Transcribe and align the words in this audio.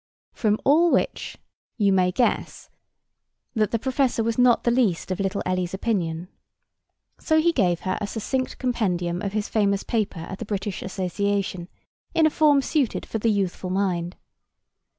From 0.33 0.57
all 0.65 0.89
which 0.89 1.37
you 1.77 1.93
may 1.93 2.11
guess 2.11 2.71
that 3.53 3.69
the 3.69 3.77
professor 3.77 4.23
was 4.23 4.35
not 4.39 4.63
the 4.63 4.71
least 4.71 5.11
of 5.11 5.19
little 5.19 5.43
Ellie's 5.45 5.75
opinion. 5.75 6.27
So 7.19 7.39
he 7.39 7.51
gave 7.51 7.81
her 7.81 7.99
a 8.01 8.07
succinct 8.07 8.57
compendium 8.57 9.21
of 9.21 9.33
his 9.33 9.47
famous 9.47 9.83
paper 9.83 10.21
at 10.21 10.39
the 10.39 10.45
British 10.45 10.81
Association, 10.81 11.69
in 12.15 12.25
a 12.25 12.31
form 12.31 12.63
suited 12.63 13.05
for 13.05 13.19
the 13.19 13.29
youthful 13.29 13.69
mind. 13.69 14.15